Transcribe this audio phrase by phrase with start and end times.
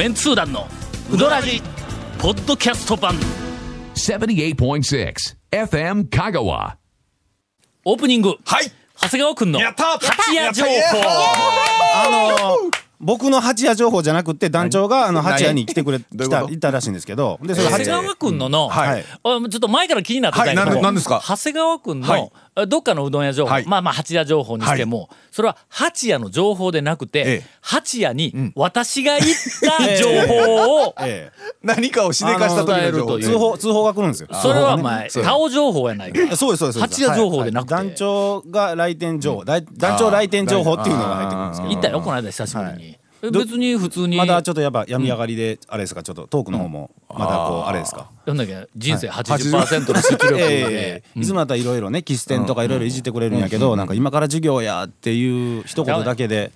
[0.00, 0.66] メンツー団の
[1.12, 1.60] ウドラジ
[2.18, 3.14] ポッドキャスト版。
[3.96, 5.14] 78.6
[5.52, 6.76] FM Kagawa.
[7.84, 8.30] オープニング。
[8.46, 8.72] はい。
[8.98, 10.70] 長谷川くんのやった八夜情報。
[11.04, 17.38] あの僕の八夜情報じゃなくて団長があの八夜に来てくれ たいたらしいんですけど。
[17.42, 19.00] でそれ長谷川くんのの、はい。
[19.02, 20.80] あちょっと前から気になってたけど、はい。
[20.82, 21.22] なんですか？
[21.22, 22.30] 長谷川くんの、はい
[22.66, 23.66] どっかのうどん屋情報、はい。
[23.66, 27.42] まあまあ八屋情報にしても、それは八屋の情報でなくて、ええ。
[27.60, 29.26] 八屋に私が行っ
[29.78, 31.52] た情報を、 ええ。
[31.62, 33.18] 何かをしでかした時の情報。
[33.18, 34.28] 通報通報が来るんですよ。
[34.32, 35.24] それはお前、そう。
[35.24, 36.36] タオ情報やないか。
[36.36, 36.80] そうですそうです。
[36.80, 37.74] 八夜情報でなくて。
[37.74, 37.90] はいはい。
[37.90, 39.66] 団長が来店情報団
[39.98, 41.72] 長来店情報っていうのが入ってくるんですけど。
[41.74, 42.99] 行ったよ、この間久しぶりに。
[43.22, 46.02] 別に普通に、まだちょっとやっぱ病み上がりであれですか？
[46.02, 48.08] ちょっとトークの方もまだこうあれですか？
[48.26, 56.52] なんだっけ、人生80%の出力で、ええいつもだったらいろいろねキス店とかいろいろいじってくれるんやけどなんか今から授業やっていう一言だけで。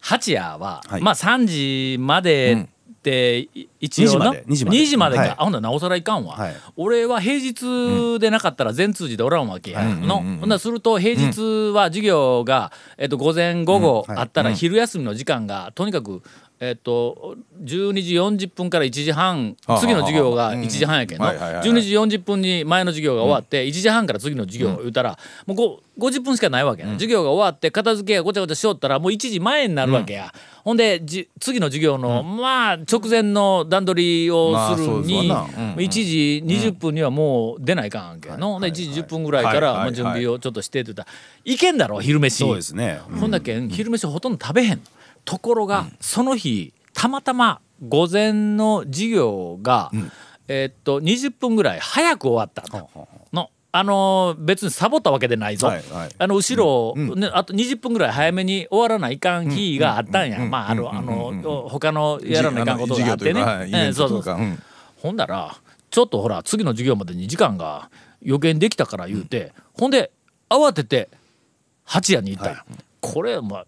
[0.00, 1.02] 八夜は、はい。
[1.02, 2.68] まあ3時まで
[3.06, 5.16] ってい一応な？2時まで2時まで。
[5.16, 5.30] か、はい。
[5.30, 6.54] あほんならなおさらいかんわ、はい。
[6.76, 14.16] 俺は平日でなかったら全通じでおらんわけや、のほんならすると平日は授業が、えっと、午前午後はい。
[14.18, 16.22] あったら昼休みの時間がとにかく
[16.58, 21.26] えっと、12時40分から1時半あ次の授業が1時半やけんの。
[21.26, 21.68] はいはいはいはい。
[21.68, 30.32] 12時40分に前の授業が終わって1時半から次の授業を言うたらもうご50分しかないわけやな授業が終わって片付けがごちゃごちゃしよったらもう1時前になるわけや。
[30.64, 35.74] ほんでじ次の授業のまあ直前の段取りをするにまあそうですわなうん。
[35.74, 38.58] 1時20分にはもう出ないかんわけやの。
[38.60, 41.08] で1時10分ぐらいから準備をちょっとしてって言ったら
[41.44, 42.42] いけんだろ昼飯。
[42.42, 43.00] そうですね。
[43.20, 44.80] ほんだけん昼飯ほとんど食べへん
[45.26, 49.90] ところが、その日たまたま午前の授業が、
[50.48, 52.88] えーっと20分ぐらい早く終わったの。
[53.32, 63.44] のあのー別にサボったわけでないぞ、あの後ろ、ね、あと20分ぐらい早めに終わらないかん日があったんや、まああのあの他のやらないかんことがあってね、
[63.74, 64.36] ええそうそうそう。
[65.02, 65.54] ほんだら
[65.90, 67.90] ちょっとほら次の授業までに時間が
[68.24, 70.10] 余計にできたから言うて、ほんで
[70.48, 71.10] 慌てて
[71.84, 72.64] 八夜に行った
[73.00, 73.66] これまあ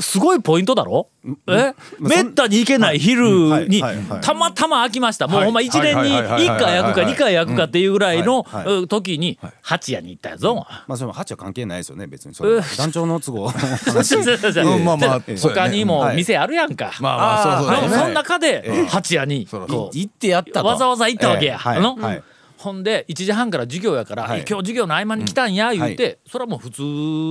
[0.00, 1.08] すごいポイントだろ？
[1.48, 1.74] え？
[1.98, 4.20] めったに行けない昼はいにはいはい。
[4.20, 5.28] たまたま空きました。
[5.28, 8.44] もうほんま1年にはいはいはいはい1回焼くか2回焼くかっていうぐらいの
[8.88, 10.66] 時に八夜に行ったやぞ。
[10.86, 12.56] まあそれも八は関係ないですよね別にそれ。
[12.56, 16.92] は団長の都合うんまあまあ他にも店あるやんか。
[17.00, 18.08] まあまあそうそうね。
[18.08, 20.66] の中で八夜に行ってやったと。
[20.66, 21.54] わざわざ行ったわけや。
[21.54, 21.58] ええ。
[21.58, 21.78] はい。
[21.78, 21.96] あの？
[21.96, 22.22] はい
[22.64, 24.44] ほんで1時半から授業やから、はい。
[24.48, 26.82] 今日授業の合間に来たんや言うて、それはもう普通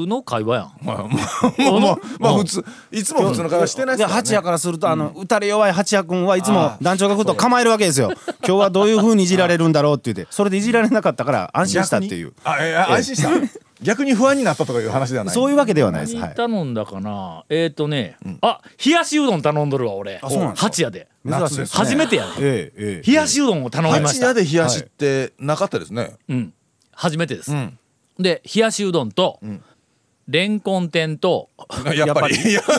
[0.07, 0.71] の会話やん。
[0.83, 1.07] まあ
[2.19, 8.11] まあ普通いつも普通の会話してないで八夜からするとあの打たれ弱い八夜君はいつも団長が来ると構えるわけですよ。
[8.45, 12.33] 今日はどういうふうにいじられるんだろうって言ってそれでいじられなかったから安心したっていう。
[12.43, 13.29] あえ安心した
[13.81, 15.34] 逆に不安になったとかいう話ではない。
[15.34, 16.35] そういうわけではないです。
[16.35, 17.44] 頼んだかな？
[17.50, 20.19] えっ、ー、とね、あ冷やしうどん頼んどるわ俺。
[20.22, 20.66] そうなんですか？
[20.67, 21.07] 八夜で。
[21.72, 26.16] 初めてやん、ええええ冷やしうどんを頼みました、八夜で冷やしってなかったですね。
[26.29, 26.53] うん。
[26.91, 27.78] 初めてです、ん。
[28.19, 29.39] で冷やしうどんと、
[30.28, 31.50] レンコン天と
[31.95, 32.35] やっぱり。
[32.35, 32.61] いや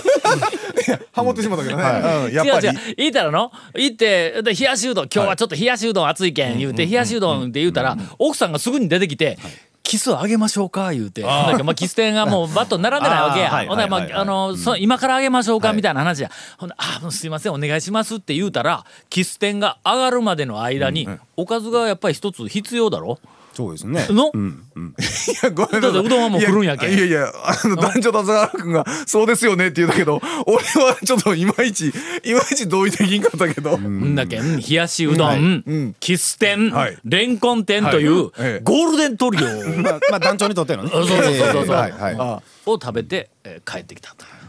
[1.13, 1.83] ハモってしまったけどね。
[1.83, 2.67] うんやっぱり。
[2.69, 2.95] 違う違う。
[2.99, 9.39] 言いたらの行ってで冷やしうどん今日はちょっと冷やしうどん熱いけん言うて冷やしうどんって言うたら奥さんがすぐに出てきて
[9.85, 11.23] キスあげましょうか言うて。
[11.23, 13.51] ほんだけまあキス店がもう バット並んでないわけや。
[13.69, 14.13] ほんでまはいはいはい。
[14.15, 16.31] ああのそ今からあげましょうかみたいな話や。
[16.59, 21.07] ほんであーすいませんお願いしますって言うたらキス店が上がるまでの間に
[21.37, 23.19] おかずがやっぱり一つ必要だろ？
[23.55, 24.07] そうですね。
[24.11, 24.31] の？
[24.35, 24.95] うんうん。
[24.99, 25.03] い
[25.43, 26.89] やごめんうどんはもう来るんやけ。
[26.89, 31.93] んいやいやあの男女田沢君が「そうですよね」って言ったけど俺はちょっといまいちい
[32.35, 33.77] まいち同意できんかったけど。
[33.79, 34.15] ん。
[34.15, 34.59] だけん。
[34.59, 38.07] 冷やしうどん、んキス店、はいレンコン店とい。
[38.09, 38.31] う、
[38.63, 39.49] ゴールデントリオ。
[39.81, 40.91] まあまあ団長にとってのね。
[40.93, 41.31] そうそうそ
[41.63, 42.43] うそうはいはいあ。
[42.67, 44.31] を食べて、えー帰ってきたという。
[44.33, 44.44] ね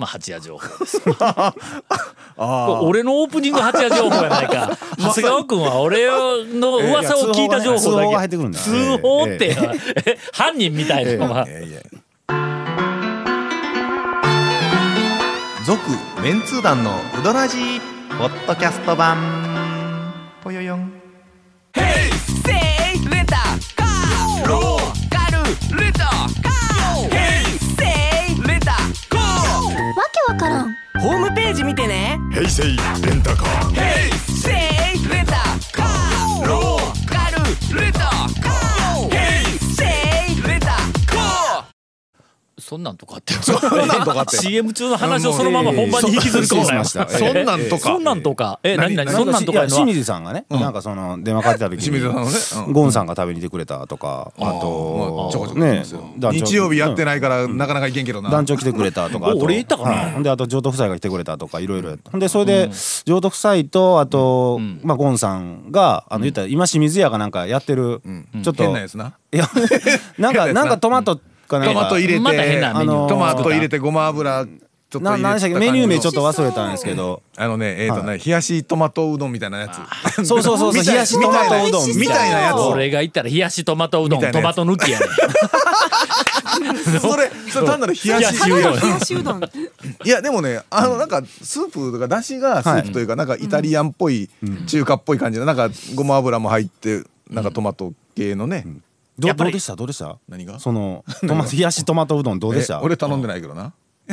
[0.00, 1.02] まあ八夜情報です。
[2.82, 4.70] 俺のオープニング八夜情報やないか。
[4.98, 8.16] 長谷川君は俺の噂を聞いた情報だけ。
[8.16, 9.56] 入ってくるんだ通報って、え
[10.06, 11.46] え 犯人みたいなのが。
[11.46, 11.80] いやいや
[15.66, 15.78] 続
[16.22, 17.80] メンツー団のウドラジー
[18.18, 19.39] ポッドキャスト版
[30.30, 30.76] わからん。
[31.00, 32.16] ホームページ見てね。
[32.32, 34.29] 平成レンタカー
[42.70, 43.34] そんなんとかって。
[43.42, 44.36] そんなんとかって。
[44.36, 46.84] CM 中の話をそのまま本番に引きずり込むなよ。
[46.84, 47.18] そうしました。
[47.18, 47.82] そんなんとか。
[47.82, 48.60] そんなんとか。
[48.62, 49.66] え何何そんなんとか。
[49.66, 52.66] 清は水さんがね、なんかその電話かけた時に清水さんのね。
[52.68, 52.72] うん。
[52.72, 55.82] ゴンさんが食べに来てくれたとか、あとね
[56.32, 58.30] 日曜日やってないからなかなかいけんけどな。
[58.30, 59.38] 団長来てくれたとかあと。
[59.38, 60.22] お俺行ったかな？
[60.22, 62.70] であと譲渡夫妻が来てくれたとかいろいろほんでそれで
[63.04, 68.00] 譲渡夫妻とあと、まあゴンさんがあの言ったら今清水屋がなんかやってる、
[68.44, 69.14] ちょっと変なやつな。
[69.32, 69.50] いや
[70.18, 71.20] なんかなんかトマト
[71.50, 71.74] かなんか。
[71.74, 75.22] トマト入れてまた変なメニューあのートマト入れてごま油ちょっと入れて。
[75.22, 77.22] な何でしたっけメニュー名ちょっと忘れたんですけど。
[77.36, 80.26] あのねえっとね冷やしトマトうどんみたいなやつ。
[80.26, 82.56] そうそうそうそう冷やしトマトうどんみたいなやつ。
[82.60, 84.56] 俺が行ったら冷やしトマトうどんみたいなやつ。
[84.56, 85.06] トマト抜きやね
[87.00, 89.42] それそれ単なる冷やし冷やしうどん冷やしうどん。
[90.04, 94.28] いやでもねあのなんかスープとかだしがスープというかなんかイタリアンっぽい
[94.66, 98.66] 中華っぽい感じのなんかごま油も入ってなんかトマト系のね
[99.20, 99.76] どうどうでした？
[99.76, 100.16] どうでした？
[100.28, 100.58] 何が？
[100.58, 103.72] その トマト冷やしトマトうどんどうでしえた俺頼んでないけどな。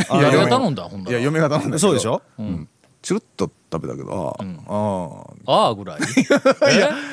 [0.10, 2.22] 誰が頼んだほんいや嫁が頼んだそうでしょ？
[3.04, 4.44] チュルッと食べたけどあ
[5.48, 5.70] あああ。
[5.70, 6.00] あぐらい？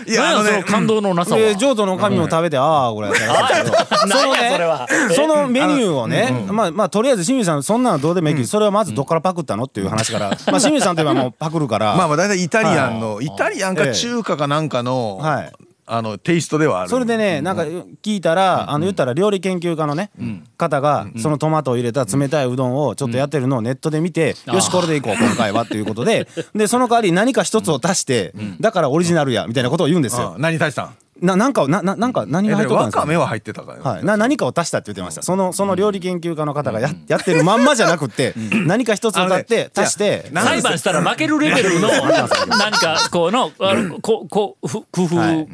[0.06, 0.11] え？
[0.11, 1.41] いやあのね何その感動のなさは？
[1.41, 3.70] で譲渡の神も食べてああこれやったらしい。
[4.11, 4.87] その何やそれは。
[5.08, 9.64] ねそのメニューをねまあまあとりあえず清水さんそんなのどうでもいいけどそれはまずどっからパクったの？
[9.64, 10.31] っていう話から。
[10.31, 11.94] まあ清水さんといえばもうパクるから。
[11.96, 15.52] まあまあ大体イタリアンのイタリアンか中華かなんかのはい
[15.86, 16.88] あのテイストではある。
[16.90, 17.62] それでねなんか
[18.02, 20.10] 聞いたらあの言ったら料理研究家のね
[20.56, 30.34] 方がそのトマトを入れた冷たいうどんをちょっとやってるのをネットで見てよしこれでいこう今回はっていうことで でその代わり何か一つを足してだからオリジナルやみたいなことを言うんですよ。
[30.36, 30.38] あ。
[30.38, 30.96] 何足したん？
[31.20, 33.00] ななんかをなななんか何えが入っとったんですか？
[33.00, 33.78] わかめは入ってたから。
[33.78, 35.22] よはい、な何かを足したって言ってました。
[35.22, 38.34] そのその料理研究家の方がや,、やってるまんまじゃなくって、
[38.66, 41.88] 何か一つを足って足して裁判したら負けるレベルの
[42.58, 43.50] 何かこうの
[44.02, 45.05] ここふ工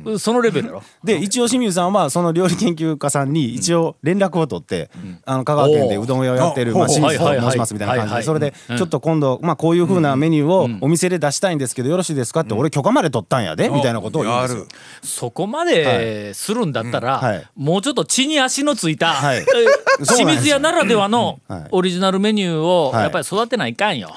[0.04, 0.74] 夫、そのレベル
[1.04, 4.90] で一応清水さんはその料理研究家さんに一応連絡を取って、
[5.26, 7.50] あの香川県でうどん屋をやってる、まあ、清水とはいはいはい。
[7.50, 8.22] 申しますみたいな感じはいはい。
[8.22, 14.66] でそれでちょっと今度、まあ、こういうふうなメニューをお店で出したいんですけどよろしいですかって俺許可まで取ったんやでみたいなことを言うんですよ。
[15.02, 17.47] そこまでするんだったら、うんはい。
[17.56, 19.38] もうちょっと地に足のついた、はい。
[20.00, 21.67] え清水屋ならではのはい。
[21.70, 23.02] オリジナルメニューをはい。
[23.02, 24.14] やっぱり育てないかんよ。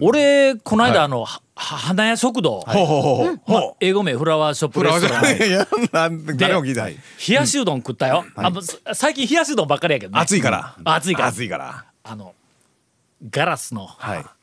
[0.00, 3.40] 俺この間あの、は花屋食堂、ほうほうほう。
[3.46, 5.38] まあ英語名フラワーショップレストラン。
[5.38, 6.38] で
[7.28, 10.20] 冷やしうどん食ったよ、うさ最近冷やしうどんばっかりやけどね。
[10.20, 10.74] 暑いから。
[10.84, 11.28] 暑いから。
[11.28, 11.84] 暑いから。
[12.04, 12.34] あの
[13.30, 14.18] ガラスのはい。
[14.18, 14.35] あ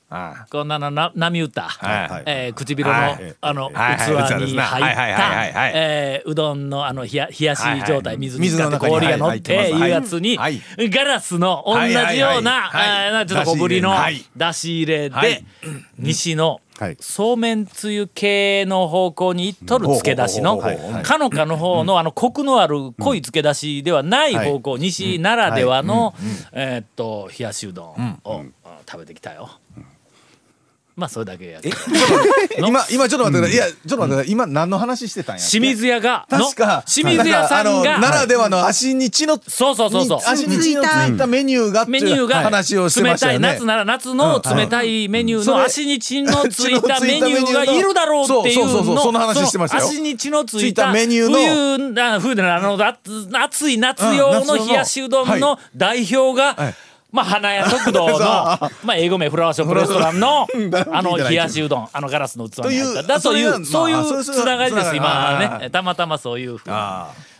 [0.49, 2.23] こんなのな波打った、はい。
[2.25, 3.35] えー唇の、はい。
[3.41, 9.83] あの、器に入ったはいえーうどんのあの冷や冷やし状態、水の氷が乗ってはいい。
[9.83, 10.61] うやつに、はい。
[10.77, 12.43] ガラスの同じような、はいはいはい。
[12.43, 13.07] はい。
[13.07, 14.23] えーなちょっと小ぶりのはい。
[14.35, 15.45] 出し入れで、はい。
[15.97, 16.97] 西のはい。
[16.99, 26.13] そうめんつゆ系の方向にいっとる漬け出しのかのかの方のあのコクのある濃い漬け出しではない方向、西ならではの、
[26.51, 29.51] えーっと冷やしうどんを、あ食べてきたよ。
[30.95, 31.59] まあそれだけや
[32.59, 33.53] 今今ちょっと待ってください。
[33.53, 34.31] いやちょっと待ってください。
[34.31, 36.27] 今何の話してたんや清水屋が？
[36.29, 36.45] の？
[36.45, 36.83] 確か。
[36.85, 40.17] 清水屋さんなんかあのながらではの足に血のそうそうそうそう。
[40.19, 43.17] に足に血のついたメニューがメニューが話をしてま冷たい。
[43.17, 48.83] したよね夏なら夏の冷たいメニューの足に血のついたメニューがいるだろうっていうの。
[48.83, 49.19] その？
[49.19, 49.85] 話してましたよ。
[49.85, 51.37] 足に血のついたたメニューの。
[51.93, 52.99] 冬あ冬であのあ
[53.45, 56.75] 暑い夏用の冷やしうどんの代表がはい
[57.13, 60.47] まあ花屋食堂のまあ英語名フラワーショップレストランの
[60.91, 63.03] あの冷やしうどんあのガラスの器に入った。
[63.03, 65.69] だというそういうつながりです今ね。
[65.69, 66.75] たまたまそういうふうに。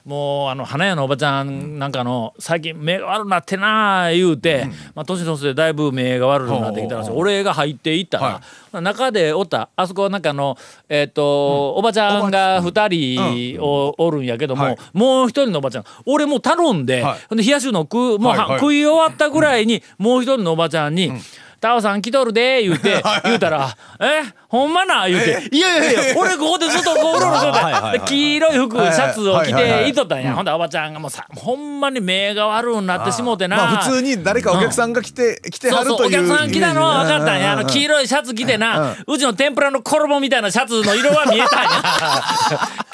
[0.06, 7.12] あもうあの花屋のおばちゃんなんかの最近目が悪なってなあ言うて、まあ年のせいでだいぶ目が悪くなってきたらしい。
[7.12, 8.42] 俺が入っていった
[8.74, 10.58] ら、中でおったあそこなんかの
[10.90, 14.78] えっ、と、おばちゃんが2人お,、おるんやけども、はい。
[14.94, 17.36] もう一人のおばちゃん俺もう頼んで,、はい。
[17.36, 21.12] で冷やしうどん食うもう食い終わったぐらいにもう一人のおばちゃんに
[21.62, 24.24] 「タオさん来とるで」言うて言うたら「え？
[24.54, 30.36] ほんまな?」言うて「いやいやいや俺ここでずっとこううろうろしとったで黄色い服シャツを着ていとったんや。
[30.36, 37.54] ほんでおばちゃんがもうさほんまに目が悪くなってしもうてな、まあ普通に誰かお客さんが来て来てはそうそうおるという客さん来たのは分かったんや。
[37.54, 41.70] あの黄い色いシャツ着てなうちの天ぷらの衣みたいなシャツの色は見えたんや。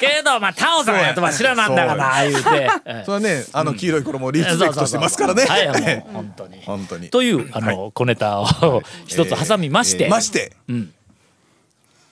[0.00, 2.70] けどまあタオさんやとは知らなんだがな言うて。
[2.86, 5.44] え それはねあの黄色い衣をリスペクトしてますからね。
[5.44, 6.62] はいもう本当に。
[6.64, 7.10] 本当に。
[7.10, 10.52] というあの小ネタを一つ挟みまして、まして。
[10.70, 10.88] ん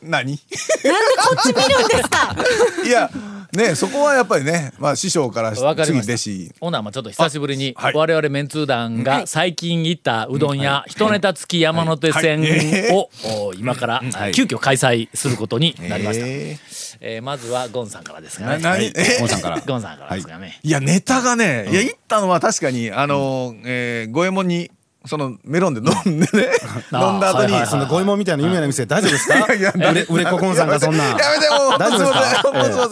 [0.03, 0.39] 何？
[0.39, 0.45] こ
[1.39, 2.35] っち見るんですか？
[2.87, 3.11] いや
[3.53, 6.53] ねそこはやっぱりねまあ師匠からわかり次弟子。
[6.61, 7.95] ほなまあちょっと久しぶりにはい。
[7.95, 12.45] 我々メンツー団が最近行ったうどん屋一ネタ付き山手線
[12.93, 13.09] を
[13.49, 14.03] お今から
[14.33, 16.27] 急遽開催することになりました。
[16.27, 16.59] え
[17.01, 18.59] えーまずはゴンさんからですが。
[18.59, 18.93] ーなね。
[18.93, 19.61] 何えゴンさんから。
[19.61, 20.59] ゴンさんからですがね。
[20.63, 24.71] いやネタがね、いや行ったのは確かにあのー、えー、五右衛門に
[25.09, 26.51] そのメロンで飲んでね
[26.93, 29.55] 飲んだ後に、その五右衛門みたいな有名な店大丈夫ですか？
[29.55, 32.89] いや売れ売れっ子コンさんがそんなやめてもう大丈夫ですか？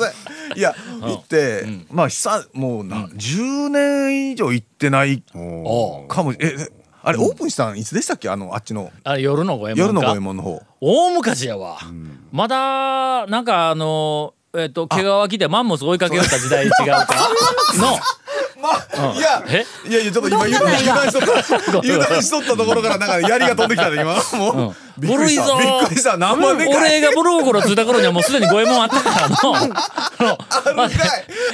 [0.53, 6.69] すいや行って、まあ久もうな、10年以上行ってないかもええ
[7.03, 11.79] あれオープンしたんいつでしたっけあのあっちのあ夜の五右衛夜の五右衛門の方大昔やわ。
[12.33, 17.07] まだなんかあのえっと毛皮着てマンモス追いかけよった時代違うか
[17.75, 17.99] の。
[18.67, 19.67] まあ、いやえ？
[19.89, 21.79] いやいやちょっと今油断油断しとった。
[21.79, 24.17] 油断しとったところからなんか槍が飛んできたで今。
[24.35, 25.45] もう、びっくりした。
[25.45, 25.79] 古いぞ。
[25.81, 26.17] びっくりした。
[26.17, 26.76] 何万でかい。
[26.76, 29.57] 俺が物心ついた頃にはもうすでに五右衛門あったから の。
[29.57, 30.91] あるかい。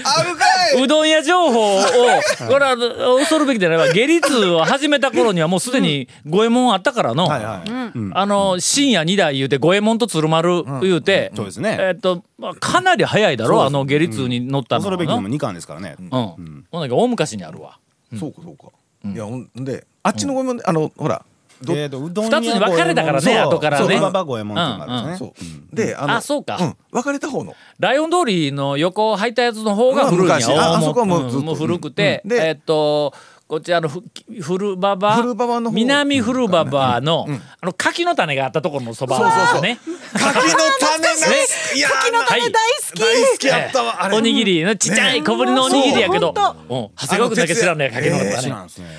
[0.04, 0.44] あるか
[0.78, 0.82] い。
[0.82, 1.82] うどん屋情報を
[2.48, 2.76] これは
[3.18, 7.92] 恐るべきでないわ下律を始めた頃にはもうすでに五右衛門あったからの、はいはい。
[8.14, 11.76] あの深夜2台言うて五右衛門と鶴丸言うて、そうですね。
[11.80, 14.80] えっとまあかなり早いだろあの下律に乗ったの。
[14.80, 15.96] 恐るべきにも2巻ですからね。
[15.98, 16.64] うん、ほん。
[16.82, 17.78] だけ大昔にあるわ。
[18.18, 18.64] そうかそうか、
[19.10, 21.24] いやほんであっちのごめんあのほらど
[21.70, 23.96] えーとうどん二つに分かれたからね後からね。
[23.96, 25.74] あそう。
[25.74, 26.56] であのあそうか。
[26.56, 27.54] ん、別れた方の。
[27.78, 30.28] ライオン通りの横入ったやつの方が古いんや。
[30.28, 30.52] まあ昔。
[30.52, 33.14] ああそこはもうもう古くて、えっと
[33.52, 34.02] こっちあのふ
[34.40, 35.74] 古馬場古馬場の方。
[35.76, 37.26] 南古馬場の、
[37.60, 39.60] あの柿の種があったところのそばそうそうそう。
[39.60, 39.78] ね
[40.14, 40.32] 柿の
[40.80, 42.50] 種なんいや柿のはい大好
[42.94, 42.98] き。
[42.98, 44.16] 大好きやったわあれ。
[44.16, 46.74] おにぎりのちっちゃい小ぶりのおにぎりやけど、そう。
[46.74, 46.88] うん。
[46.96, 48.54] 長谷川君だけ知らんね柿の種、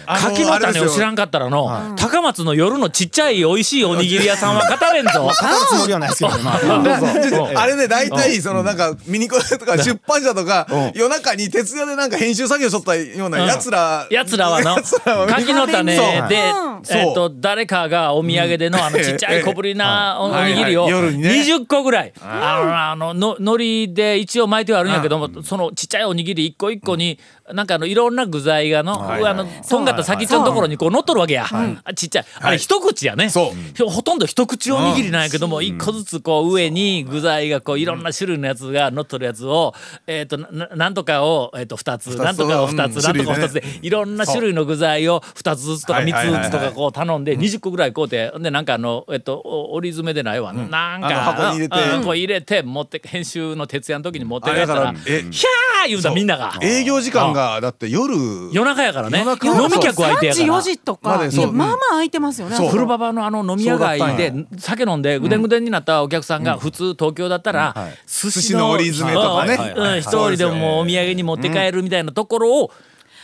[0.05, 5.21] 柿の種を知らんかったらの、高松の夜のちっちゃい美味しいおにぎり屋さんは語れんぞ。
[5.21, 5.35] 語る
[5.67, 7.57] つもりはないですけどあうん。
[7.57, 14.75] あれね大体そのなんかミニコレとか出版社とか夜中に徹夜でなんか編集作業しとったようなやつらやつらはの
[15.27, 16.01] 柿の種でう。
[16.01, 21.03] ん、えっと誰かがお土産でのあのちっちゃい小ぶりなおおにぎりをはいはい。
[21.03, 21.29] 夜にね。
[21.41, 22.13] 20個ぐらい。
[22.21, 27.19] あのあのの海苔で一応巻いてはあるんやけどもそのちっちゃいおにぎり一個一個に
[27.53, 31.45] なんかあのいろんな具材がのあのとんがった先っちょのところにこう乗っとるわけや。
[31.83, 32.25] あちっちゃい。
[32.39, 33.29] あれ一口やね。
[33.29, 33.53] そ
[33.87, 39.73] ほとんど一口おにぎりなんやけども一個ずつこう上に具材がこういろんな種類のやつが乗っとるやつを
[40.07, 42.91] えっとなんとかをえっと2つつなんとかを2うん。
[42.91, 46.41] つなんとかを2つ種でいろんな種類の具材を2つずつとか3はいはいはいはい。
[46.41, 50.53] つずつとかこう頼んで20個ぐらい買うてでなんかあのえっとお折り詰めでないわ。
[50.53, 51.75] なんあのか箱に入れて。
[51.95, 56.53] うんこう入れて持って編集の徹夜の時に持って帰ったらら「えひゃー!」言うたみんなが。
[56.61, 58.13] 営業時間がだって夜。
[58.51, 59.19] 夜中やからね。
[59.19, 60.59] 夜中飲み客相手や3時から。
[60.59, 61.17] 4時とか。
[61.17, 61.51] までそう。
[61.51, 62.57] まあまあ空いてますよね。
[62.69, 67.75] 古馬場のあの飲み屋街で酒飲んでぐでんぐでんになったお客さんが普通東京だったら
[68.07, 69.73] 寿司の折り詰めとかね。
[69.75, 72.71] うんうん一人でももうお土産に持って帰るみたいなところを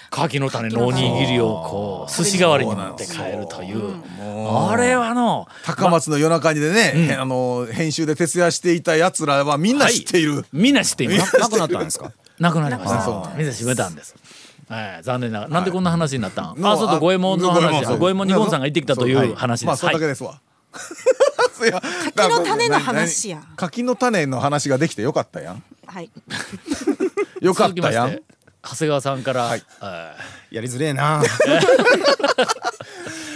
[0.09, 3.95] 柿の種のおにぎりをこう寿司代わりに持って帰るという。
[4.51, 12.11] あれはの高松の夜中にでね、あの編集で徹夜していたやつらはみんな知っている、みんな知っています なくなったんですか？
[12.39, 13.33] なくなりました。
[13.37, 14.15] みんな閉めたんです。
[14.67, 15.51] はい残念ながら。
[15.51, 16.59] なんでこんな話になったん？
[16.59, 19.85] のあそうそう五右衛門の話五右衛門にゴンさんが行ってきたという話まあそです。
[19.85, 20.39] はいれだけですわ。
[22.15, 23.43] 柿の種の話や。
[23.55, 25.63] 柿の種の話ができてよかったやん。
[25.85, 26.09] はい。
[27.41, 28.23] よかっ続きまたやんして。
[28.61, 29.43] 長谷川さんから。
[29.43, 29.63] はい。
[29.83, 31.21] えやりづれえな。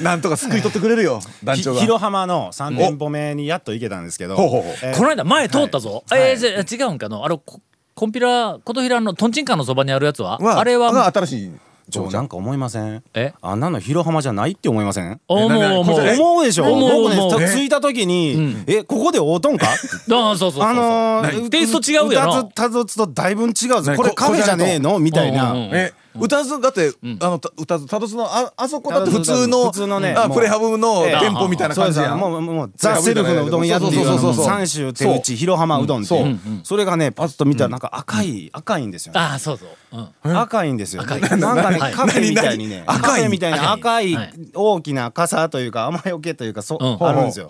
[0.02, 1.80] なんとか救い取ってくれるよ団長が。
[1.80, 4.36] ひ広浜の3店舗目にやっと行けたんですけど。
[4.36, 4.64] こ
[5.00, 6.04] の間前通ったぞ。
[6.10, 6.22] はい。
[6.32, 7.62] えーじゃあ違うんかのあれこ
[7.96, 10.38] コンピラ琴平のとんちんかんのそばにあるやつは？
[10.40, 11.52] はあれはが新しい
[11.92, 13.04] ちょなんか思いません？
[13.14, 13.34] え？
[13.42, 15.20] あんなの広浜じゃないって思いません？
[15.28, 16.00] 思う思う。
[16.00, 16.72] 思うでしょ？
[16.74, 19.68] 思う僕ね着いた時に「えここで会うとんか?
[20.12, 25.00] 」あそうそうあのーテイスト違うよなうたつとだいぶ違うここれカフェじゃねえの？
[25.00, 25.54] みたいな。
[25.56, 31.20] え歌津だって、あのた歌津たどつのああそこだって普通の普通のねプレハブのええ。
[31.20, 32.20] 店舗みたいな感じやん。
[32.20, 33.50] もうもうザ・セルフのう。
[33.50, 34.46] どん屋っていうあのそうそうそうそう。
[34.46, 36.40] 三州手打ち広浜うどんっていう。
[36.64, 39.20] それがねパッと見たらなんか赤い赤いんですよね。
[39.20, 40.10] あそうそう。
[40.24, 40.40] うん。
[40.40, 41.02] 赤いんですよ。
[41.02, 41.22] 赤い。
[41.22, 41.94] なんかね、はい。
[41.94, 43.02] カフェみたいにね、何何？
[43.02, 44.34] カフェみたいな赤いはい。
[44.54, 47.08] 大きな傘というか雨よけというかそ、うん。
[47.08, 47.48] あるんですよ。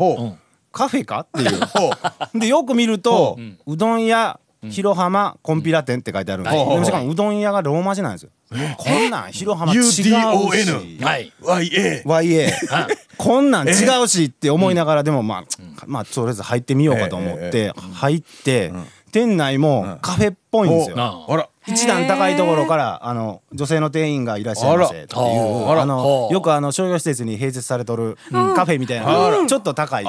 [0.72, 1.60] カフェかっていう。
[1.65, 1.91] ほ
[2.34, 2.39] う。
[2.39, 4.39] でよく見ると、うどん屋
[4.70, 6.55] 広浜コンピラ店って書いてあるんです。
[6.55, 6.62] よ。
[6.62, 6.74] はい。
[6.74, 8.29] でもしかもうどん屋がローマ字なんですよ。
[8.77, 9.32] こんなん？
[9.32, 10.03] 広浜違うし。
[10.03, 11.32] UDON はい。
[11.41, 12.51] YA YA
[13.17, 13.72] こんなん違
[14.03, 15.43] うしって思いながらでもまあ
[15.86, 18.72] まあとりあえず入ってみようかと思って入って
[19.12, 21.50] 店内もカフェっぽいんですよ。
[21.65, 29.05] 一段高いところからあの女性の店員がいらっしゃいませっていうあのよくあの商業施設に併設されとるカフェみたいな。
[29.48, 30.05] ちょっと高い。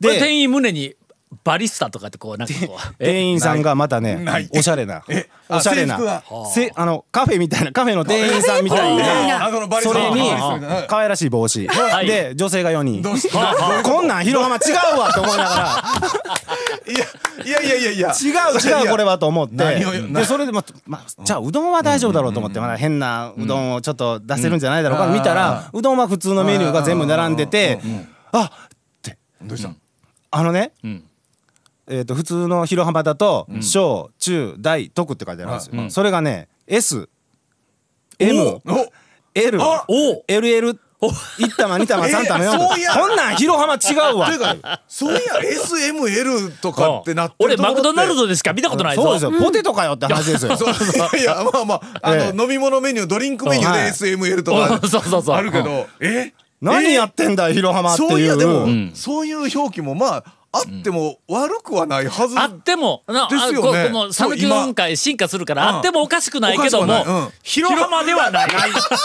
[0.00, 0.96] で店員胸に
[1.44, 3.06] バリスタとかってこうなんかこうえ？
[3.06, 5.02] 店員さんがまたねおしゃれな。
[5.48, 5.96] あおしゃれな。
[5.96, 9.46] あのカフェみたいなカフェの店員さんみたいな。
[9.46, 9.50] あ
[9.82, 11.68] それにはい可愛らしい帽子い
[12.06, 13.02] で女性が4人
[13.82, 14.58] こんなん広浜違
[14.94, 15.82] うわって思いながら
[17.44, 27.80] いやいやいやいや違う違うこれはと思ってでそれでままあじゃあうどんは大丈夫だろうと思ってまだ変なうどんをちょっと出せるんじゃないだろうか見たらうどんは普通のメニューが全部並んでて
[28.32, 28.50] あ
[29.42, 29.72] どうした
[30.30, 31.02] あのねん
[31.92, 35.90] えーと普通の広浜だと小中大特って書いてあるんですよ。
[35.90, 37.08] それがね S
[38.18, 38.62] M お
[39.34, 40.24] L お。
[40.28, 42.92] LL 1玉2玉3玉えーそういや。
[42.92, 44.30] 4玉こんなん広浜違うわ。
[44.86, 45.20] そういや
[45.60, 49.02] SML とかってなってる俺マクドナルドドでしか見たことないぞ。
[49.02, 49.32] そうですよ。
[49.32, 50.52] ポテトかよって話ですよ。
[50.54, 52.32] いやいや まあまああええ。
[52.32, 53.82] の飲み物メニュードリンクメニューはい。
[53.82, 54.88] で SML とかうん。
[54.88, 55.36] そうそうそう。
[55.36, 55.86] あるけど。
[56.00, 56.32] え？
[56.60, 58.08] 何やってんだよ広浜っていう。
[58.10, 58.92] そういやでもん。
[58.94, 63.88] そういう表記もまああっても悪くはないはずあってもなですよね。
[63.88, 65.76] もう讃岐うどん会進化するからうん。
[65.76, 67.28] あってもおかしくないけどもうん。
[67.42, 68.48] 広浜ではない。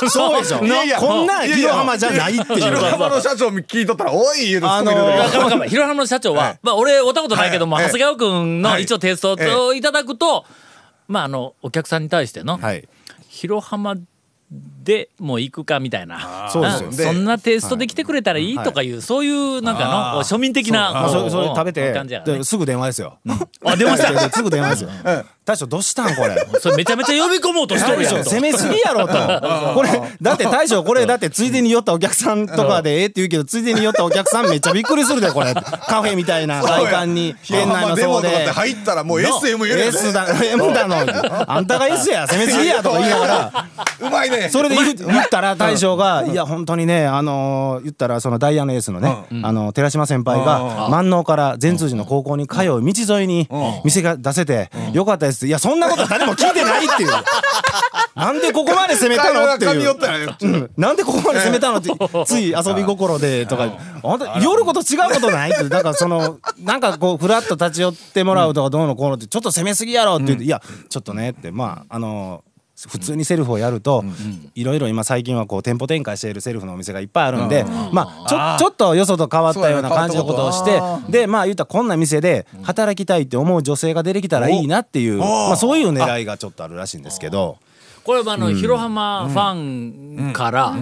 [0.09, 2.61] そうでしょいやいやこんなん広浜じゃないっていう。
[2.61, 8.83] 広浜の社長聞いとったら「おい!」言うとあのー広浜の社長は、まあ俺おったことないけども、はい長谷川君のはい。
[8.83, 9.37] 一応テイスト
[9.67, 10.45] をいただくと、
[11.07, 12.87] まああのお客さんに対しての、はい。
[13.29, 13.95] 広浜
[14.49, 16.49] でもう行くかみたいな。
[16.51, 16.89] そうですよ。
[16.89, 22.39] んそんなテイストで来てくれたらいいとかいう、そういうなんかの庶民的なそれそれ食べて感じやからね。
[22.39, 23.19] ですぐ電話ですよ。
[23.65, 24.29] あ出ました。
[24.31, 24.89] すぐ電話ですよ
[25.47, 26.35] 大将どうしたんこれ？
[26.59, 29.13] それめちゃめちゃ呼び込もうとしとる大やん攻めすぎやろと。
[29.73, 29.89] これ
[30.21, 35.53] だって大将これだってついでに寄ったお客さんとかでええって言うけどついでに寄ったお客さんめっちゃびっくりするでこれ。
[35.87, 38.51] カフェみたいな外観に広店内浜デモもそうで。
[38.51, 40.97] 入ったらもう SML やね S だ M だの
[41.47, 42.27] あんたが S や。
[42.27, 43.65] 攻めすぎやとか言いながら。
[44.01, 44.49] うまいね。
[44.51, 44.85] それで言
[45.21, 53.47] ったら大将が「いや本当にねあのー言ったらそのダイヤのエースのねあの寺島先輩が万能から善通寺の高校に通う道沿いに
[53.85, 57.09] 店が出せてよかったです」いやそんなこと誰も聞いてないっていう。
[58.15, 59.95] なんでここまで攻めたのっていう。
[60.41, 60.71] うん。
[60.77, 61.91] なんでここまで攻めたのって
[62.25, 63.77] つい遊び心でとか。
[64.03, 71.51] あんた夜こと違うことないってなんかそのなんかこうふらっと立ち寄ってもらうとかどうのこうのってちょっと攻めすぎやろって言っていやちょっとねって。
[71.51, 72.43] まああの
[72.85, 74.05] 普通にセルフをやると
[74.53, 80.79] いろいろ今最近はこう店舗展開しているセルフのお店がいっぱいあるんでまあちょちょっとよそと変わったような感じのことをして
[81.09, 87.57] でまあ言ったらこんな店で働きたいって思う女性が出てきたらいいなっていうまあそういう狙いがちょっとあるらしいんですけど。
[88.03, 90.73] これはあの、広浜ファンから、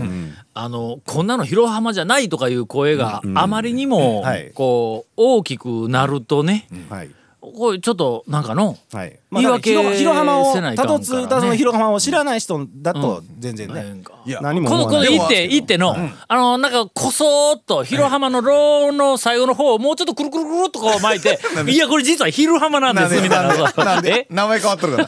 [0.54, 1.26] あのこん。
[1.26, 7.10] なの広浜じゃないとかいう声があまりにもはいこう大きくなるとね、はい
[7.56, 14.14] これちょっとなんかのはい、言い訳広広浜をたどつ歌の広浜を知らない人だと全然ね、なんか。
[14.26, 14.40] いや。
[14.42, 15.96] 何もこのこって行っての、
[16.28, 23.86] あのなんかこそーっと広浜のローの最後の方をもうちょっとくるくるくるっとこう巻いて いやこれ実は広浜なんですみたいな。
[23.86, 24.28] なんで？
[24.30, 24.34] え？
[24.34, 25.04] 名前変わってるか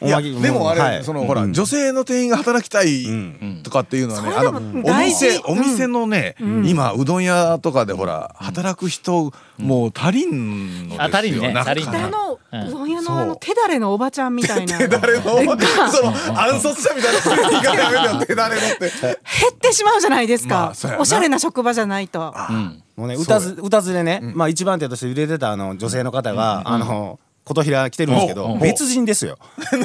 [0.00, 1.04] ら でもあれ、はい。
[1.04, 3.06] そのほら女性の店員が働きたい
[3.62, 11.22] とかっていうのはね、あのお店お店のね、今うどん屋とかでほら働く人もう足りんのですよ、あ足
[11.74, 14.78] りんあのうどん屋そうのあの手だれのおばちゃんみたいな。
[14.88, 18.90] 誰のその暗殺者みたいな言い方やめてよ手だれのって。
[19.00, 19.14] 減
[19.52, 20.72] ってしまうじゃないですか。
[20.98, 22.34] おしゃれな職場じゃないと。
[22.96, 29.38] もうね歌ず歌ずでね、まあ一番手として売れてたあの女性の方が、あの琴平来てるんですけど、別人ですよ。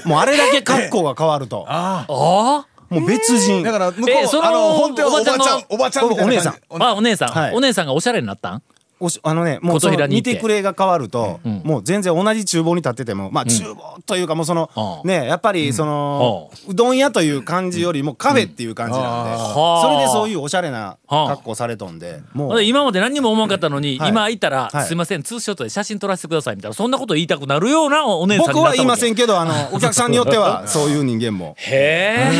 [0.06, 1.66] もうあれだけ格好が変わると。
[1.70, 2.66] ああ。
[2.90, 3.64] もう別人。
[3.64, 6.98] だから向こう、えそのあの本店はおばちゃんおばちゃんのおばちゃん。
[6.98, 8.62] お姉さん、はいお姉さんがおしゃれになったん？
[9.00, 14.70] おしあのねもうその見てくれが変わると、もう全然同じ厨房に立っててもまあ厨房というかもうその、
[15.04, 15.08] うん。
[15.08, 24.10] ねやっぱりその、うどん屋という感じよりもカフェっていう感じなんで、はあそれでそういうおしゃれなはあ格好されとんで、もほんで今まで何にも思わんかったのに、はい。
[24.10, 24.86] 今行ったら、はい。
[24.86, 26.76] すいませんツーショットで写真撮らせてくださいみたいな。
[26.76, 31.56] そんなこと言いたくなるようなお姉さんにな僕は言いませんんけどあの お客さんによってはそういう人間も。
[31.70, 32.32] へ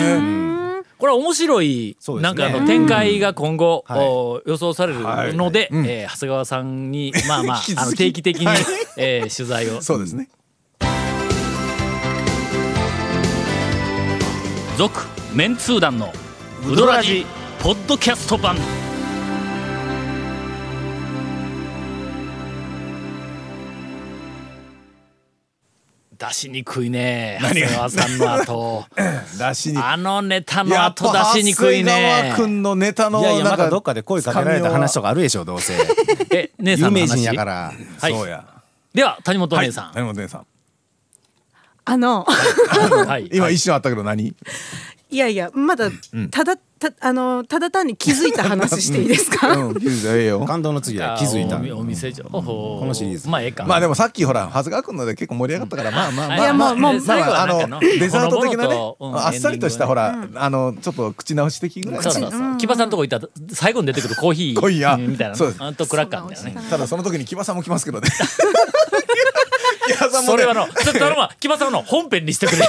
[0.50, 2.22] えこれは面白い、ね。
[2.22, 4.00] なんかあの展開が今後、はい。
[4.08, 8.58] お予想されるので、えー長谷川さんにまあまあ あの定期的に、はい。
[8.98, 9.82] えー取材を。
[9.82, 10.30] そうですね。
[14.78, 15.02] 続
[15.34, 16.12] メンツー団の
[16.68, 17.26] ウドラジ
[17.62, 18.58] ポッドキャスト版
[26.28, 28.86] 出しにくいね長谷川さんの後。
[29.38, 35.74] 出しにあのネタのやっ後出ぱしにくい長谷ね川君のネタのいやいやなんまたどっかで声かけられた話とかあるでしょどうせ。
[36.32, 37.02] え姉さんの話？
[37.02, 37.74] 有名人やから。
[38.00, 38.14] はい。
[38.14, 38.46] そうや。
[38.94, 40.46] では谷本はい姉さん、谷本姉さん。
[41.86, 42.24] あの
[43.06, 43.30] はい。
[43.34, 44.34] 今一瞬あったけど何？
[45.14, 45.92] いやいやまだ
[46.32, 50.40] ただたあのただ単に気づいた話していいですか、 うん気づいたらええよ。
[50.46, 51.58] 感動の次は気づいた。
[51.76, 53.30] おお店上このシリーズ。
[53.30, 53.64] まあええか。
[53.66, 62.04] まあでもさっきほら長谷川君ので結構盛り上がったから まあまあまあいやまあもうもうまあまああ最後はなんかののデザート的なねあっさりとしたほらあのちょっと口直し的ぐらい。
[62.04, 62.58] そうそうそう。
[62.58, 65.64] 木場さんとこ行ったら最後に出てくるコーヒーコーヒーやみたいなそうです。
[65.64, 66.68] あとクラッカーみたいなね。
[66.70, 68.10] ただその時に木場さんも来ますけどね
[70.26, 71.32] それはのちょっと頼むわ。
[71.40, 72.58] 木場さんの本編にしてくれ。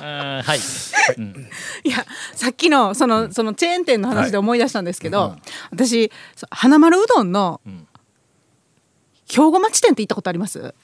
[0.00, 0.58] うんはい。
[1.84, 1.90] い。
[1.90, 5.36] やさっきのそのそのチェーン店の話で思い出したんですけど、
[5.70, 7.60] 私そう花丸うどんの
[9.28, 10.74] 兵庫町店って行ったことあります？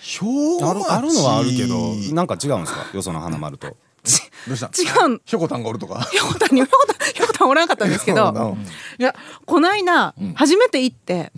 [0.00, 0.70] 兵庫町。
[0.70, 2.86] あるあるのはあるけどなんか違うんですか？
[2.94, 3.76] よその花丸と。
[4.48, 4.66] どうした？
[4.66, 5.20] 違う。
[5.24, 6.00] ひょこたんがおるとか？
[6.12, 8.62] ひょこたんにひょこたんおらなかったんですけど うん。
[8.98, 9.14] いや
[9.44, 11.32] この間、初めて行って、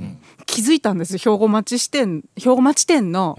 [0.59, 3.39] 気づいたんです兵庫町支店兵庫町店の、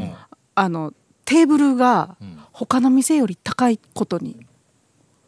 [0.55, 0.93] あの
[1.25, 2.15] テーブルが
[2.53, 4.45] 他の店より高いことに。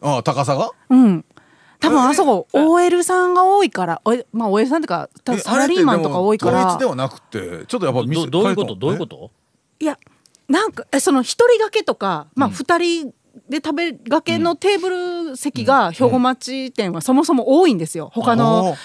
[0.02, 0.72] ああ高さが？
[0.90, 1.26] うん。
[1.82, 4.02] 多分あそこ OL さんが多いから。
[4.06, 6.78] おまあ OL さんとかサラリーマンとか多いかあれってら。
[6.78, 8.76] でも統一ではなくてちょっとやっぱ店どどういうこと？
[8.76, 9.32] どういうこと？
[9.80, 10.00] いや
[10.48, 13.14] なんかえその一人掛けとかまあ二人
[13.50, 14.90] で食べがけのテーブ
[15.30, 18.12] ル席が兵庫町店はそもそも多いんですよ。
[18.14, 18.76] 他の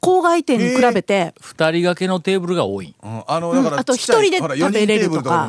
[0.00, 2.94] 郊外店に比べて、二人掛けのテーブルが多い。
[3.02, 5.48] うんあのだからうんあと一人で食べれるとか。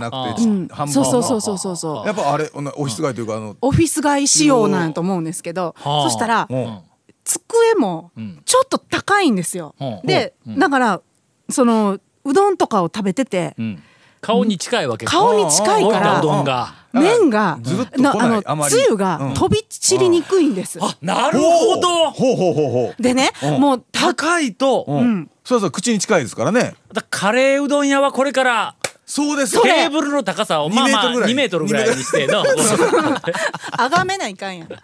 [0.85, 2.07] うそうそうそうそうそうそう。
[2.07, 6.09] やっぱあれオフィス街というかあのオフィス街仕様なんやと思うんですけど、はあ。
[6.09, 6.79] そしたらうん。
[7.23, 8.41] 机もん。
[8.45, 9.75] ちょっと高いんですよ。
[9.79, 10.01] うん。
[10.03, 11.01] で、だから
[11.49, 13.83] そのうどんとかを食べてて、うん
[14.21, 15.05] 顔に近いわけ。
[15.05, 16.43] か顔に近いからうどん。
[16.43, 20.79] が麺がずるっと来なあのつゆが飛び散りにくいんです。
[20.81, 22.11] あなるほど。
[22.11, 25.29] ほうほうほうほうでね、もうた高いとうん。
[25.43, 26.75] そうそう口に近いですからね。
[26.93, 29.61] だカレーうどん屋はこれからそうです。
[29.61, 32.43] テーブルの高さをまあまあ2 2メートルぐらいにしての
[33.77, 34.67] あがめないかんやん。
[34.69, 34.75] こ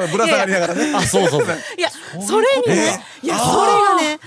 [0.00, 0.94] れぶら下がりながらね。
[0.94, 1.90] あそうそういや
[2.26, 4.20] それにね、いやそれがね、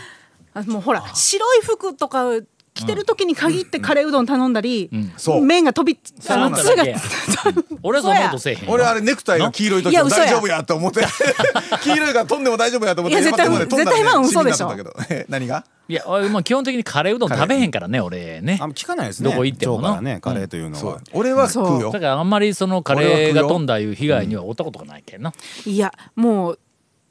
[0.53, 2.25] あもうほら白い服とか
[2.73, 5.41] 着てる時に限ってカレーうどん頼んだり、そう。
[5.41, 6.65] 麺が飛びあのつ
[7.83, 8.71] 俺はそんなことせえへんよ。
[8.71, 11.05] 俺あれネクタイが黄色い時大丈夫やと思って。
[11.83, 14.73] 黄色いから飛んでも大丈夫やと思っていや絶対絶対今の嘘でしょ。
[15.29, 15.65] 何が？
[15.89, 18.57] いや俺もう基本的にカレーうどん食べへんからね俺ね。
[18.59, 19.29] あんま聞かないですね。
[19.29, 20.01] どこ行ってもな。
[20.01, 20.93] ねカレーというのそう。
[20.93, 21.91] は俺は食うよ。
[21.91, 25.33] だからあんまりそのカレーが飛んだいう被害には負ったことがないけんな、
[25.65, 26.59] いやもう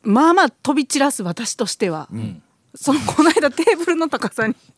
[0.02, 2.08] まあまあ飛び散らす私としては、
[2.74, 4.71] そのこの間テーブルの高さにあ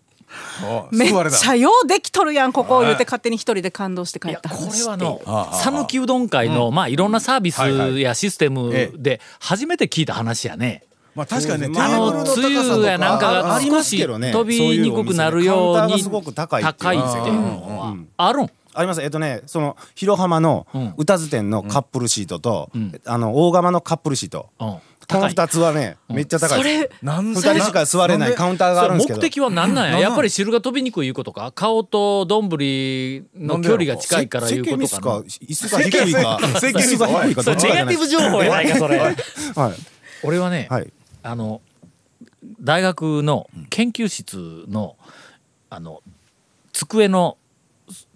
[0.91, 5.21] めっちゃようできとるやんここ言うて勝手に一人で感動して帰ったこれ話はの
[5.53, 7.61] 讃岐うどん会の、まあいろんなサービス
[7.99, 10.85] やシステムえで初めて聞いた話やね。
[11.15, 14.33] まあ確かにねテあーブルののつゆ高さとかやなんかあがあります少しけどね。
[14.33, 16.97] 飛びにくくなるようにすごく高いっていう。
[16.97, 17.97] のは。
[18.17, 18.51] あるん？
[18.77, 19.03] あります。
[19.03, 20.95] えっとねその広浜のん。
[20.97, 22.71] 歌津店のカップルシートと、
[23.05, 26.59] あの大釜のカップルシート、うんこの高い二つはね、めっちゃ高い。
[26.59, 29.19] そですれなん二人しか座れないカウンターがあるんですけど。
[29.21, 29.99] 目的は何なんや？
[29.99, 31.53] やっぱり汁が飛びにくいいうことか？
[31.53, 35.21] 顔と丼の距離が近いからいうことかな？
[35.21, 36.39] 椅子が低いか。
[36.43, 38.99] 椅子が低いかネガティブ情報やないかそれ。
[38.99, 39.15] はい
[40.23, 40.93] 俺はね、はい。
[41.23, 41.61] あの
[42.61, 44.97] 大学の研究室の
[45.69, 46.03] あの
[46.73, 47.37] 机の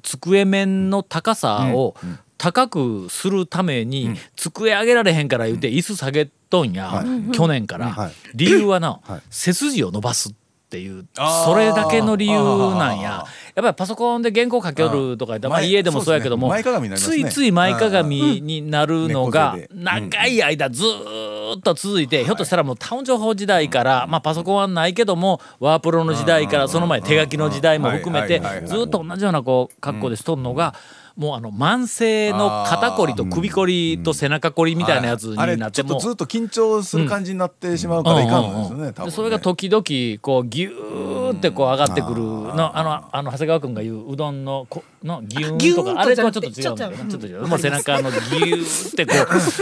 [0.02, 1.94] 机面の高さを
[2.38, 8.12] 高くするために机上げられへんから言うて椅子下げとんや、去年から、はい。
[8.34, 9.22] 理由はな、はい。
[9.28, 10.32] 背筋を伸ばすっ
[10.70, 11.06] ていう
[11.44, 12.38] それだけの理由
[12.76, 13.24] なんや。
[13.54, 16.54] やっぱりパソコンで原稿書けるとか言ったらまあ前家でもそうやけども、
[16.94, 30.74] ついつい前かがみになるのが長い間ずーっと続いて、ひょっとしたらもうタウン情報時代から、まあ、パソコンはないけどもワープロの時代からその前手書きの時代も含めてずっと同じようなこう格好でしとんのが。
[31.18, 39.82] もうあの慢性の肩こりと首こりと背中こりみたいなやつになってもょっとずっと緊張する感じになってしまうからいかんそれが時々
[40.22, 49.12] こうギューってこう上がってくるのあのあの長谷川君が言ううどんのこのギューンとかあれとはちょっと違うんだよなちょっと違うまあ背中のギューってこ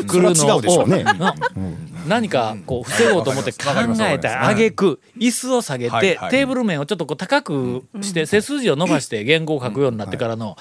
[0.03, 1.35] うくるのそれは違うでしょうねの
[2.07, 3.59] 何かこう防ごうと思って考
[4.01, 10.59] えたあげく椅子を下げてテーブル面をちょっとこう高くして背筋を伸ばして原稿を書くようになってからの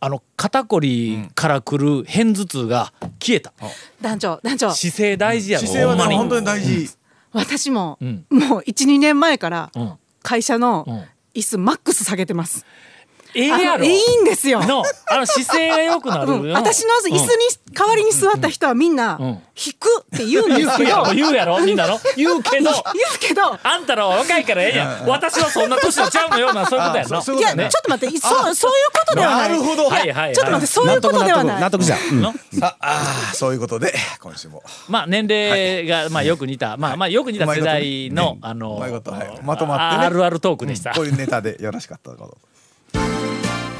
[0.00, 3.52] あの肩こりからくる片頭痛が消えた。
[4.00, 5.66] 団長団長姿勢大事やろ。
[5.66, 6.90] 姿勢はね本当に大事。
[7.32, 8.24] 私も、ん。
[8.30, 9.92] もう12年前からうん。
[10.22, 11.04] 会社のうん。
[11.34, 12.64] 椅子マックス下げてます
[13.34, 13.84] ええやろ。
[13.84, 14.64] いいんですよ。
[14.64, 17.28] のあの姿勢が良くなるよ、うん、私の椅子に
[17.72, 19.42] 代わりに座った人はみんなん。
[19.56, 21.64] 引くって言うんですけど、言うやろ。
[21.64, 21.98] みんなの。
[22.16, 22.64] 言うけど。
[22.64, 22.74] 言う
[23.20, 23.56] けど。
[23.62, 25.06] あんたらは若いからええやん。
[25.06, 29.48] 私はそんな年のちゃうのようなそういうことやのいや、ちょっと待って、そう、そういうことではない。
[29.50, 29.88] なるほど。
[29.88, 30.34] はいはいはい。
[30.34, 31.60] ちょっと待って、そういうことではない。
[31.60, 32.22] 納得じゃん、うん。
[32.22, 32.34] の？
[32.58, 34.62] さあそういうことで今週も。
[34.88, 39.40] まあ年齢がまあよく似た、まあまあよく似た世代の、あのうまいことはい。
[39.42, 40.06] まとまってね。
[40.06, 40.94] あるあるトークでした。
[40.94, 42.38] こういうネタでよろしかったこと